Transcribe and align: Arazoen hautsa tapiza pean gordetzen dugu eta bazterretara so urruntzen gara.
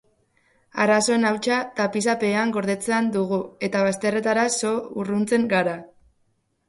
Arazoen 0.85 1.27
hautsa 1.31 1.57
tapiza 1.81 2.15
pean 2.25 2.53
gordetzen 2.55 3.11
dugu 3.17 3.39
eta 3.69 3.87
bazterretara 3.89 4.47
so 4.59 4.73
urruntzen 5.05 5.47
gara. 5.53 5.77